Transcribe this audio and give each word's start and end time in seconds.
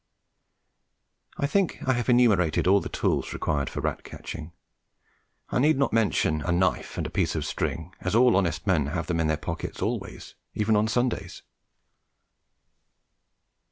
I 1.37 1.45
think 1.45 1.77
I 1.85 1.93
have 1.93 2.09
enumerated 2.09 2.65
all 2.65 2.79
the 2.79 2.89
tools 2.89 3.33
required 3.33 3.69
for 3.69 3.81
rat 3.81 4.03
catching. 4.03 4.51
I 5.51 5.59
need 5.59 5.77
not 5.77 5.93
mention 5.93 6.41
a 6.41 6.51
knife 6.51 6.97
and 6.97 7.05
a 7.05 7.11
piece 7.11 7.35
of 7.35 7.45
string, 7.45 7.93
as 8.01 8.15
all 8.15 8.35
honest 8.35 8.65
men 8.65 8.87
have 8.87 9.05
them 9.05 9.19
in 9.19 9.27
their 9.27 9.37
pocket 9.37 9.79
always, 9.79 10.33
even 10.55 10.75
on 10.75 10.87
Sundays. 10.87 11.43